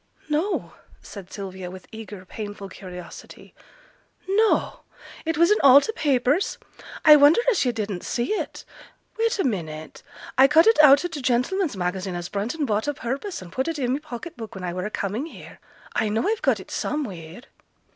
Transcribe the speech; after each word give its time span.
'No!' 0.29 0.73
said 1.03 1.31
Sylvia, 1.31 1.69
with 1.69 1.85
eager 1.91 2.25
painful 2.25 2.69
curiosity. 2.69 3.53
'No! 4.27 4.79
It 5.25 5.37
was 5.37 5.51
in 5.51 5.59
all 5.61 5.79
t' 5.79 5.91
papers! 5.91 6.57
I 7.05 7.15
wonder 7.15 7.39
as 7.51 7.63
yo' 7.63 7.71
didn't 7.71 8.01
see 8.03 8.31
it. 8.33 8.65
Wait 9.19 9.37
a 9.37 9.43
minute! 9.43 10.01
I 10.39 10.47
cut 10.47 10.65
it 10.65 10.81
out 10.81 11.05
o' 11.05 11.07
t' 11.07 11.21
Gentleman's 11.21 11.77
Magazine, 11.77 12.15
as 12.15 12.29
Brunton 12.29 12.65
bought 12.65 12.87
o' 12.87 12.95
purpose, 12.95 13.43
and 13.43 13.51
put 13.51 13.67
it 13.67 13.77
i' 13.77 13.85
my 13.85 13.99
pocket 13.99 14.35
book 14.35 14.55
when 14.55 14.63
I 14.63 14.73
were 14.73 14.87
a 14.87 14.89
coming 14.89 15.27
here: 15.27 15.59
I 15.93 16.09
know 16.09 16.27
I've 16.27 16.41
got 16.41 16.59
it 16.59 16.71
somewheere.' 16.71 17.41